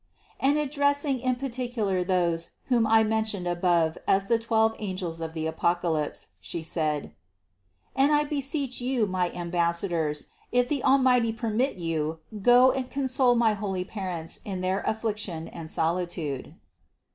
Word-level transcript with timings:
And 0.39 0.57
addressing 0.57 1.19
in 1.19 1.35
par 1.35 1.49
ticular 1.49 2.03
those 2.03 2.49
whom 2.69 2.87
I 2.87 3.03
mentioned 3.03 3.47
above 3.47 3.99
as 4.07 4.25
the 4.25 4.39
twelve 4.39 4.75
angels 4.79 5.21
of 5.21 5.33
the 5.35 5.45
Apocalypse, 5.45 6.29
She 6.39 6.63
said: 6.63 7.13
"And 7.95 8.11
I 8.11 8.23
beseech 8.23 8.81
you, 8.81 9.05
my 9.05 9.29
ambassadors, 9.29 10.31
if 10.51 10.67
the 10.67 10.83
Almighty 10.83 11.31
permit 11.31 11.77
you, 11.77 12.17
go 12.41 12.71
and 12.71 12.89
console 12.89 13.35
my 13.35 13.53
holy 13.53 13.85
parents 13.85 14.39
in 14.43 14.61
their 14.61 14.79
affliction 14.87 15.47
and 15.47 15.69
soli 15.69 16.07
tude." 16.07 16.55